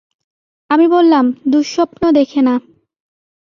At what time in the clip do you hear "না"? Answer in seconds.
2.41-2.55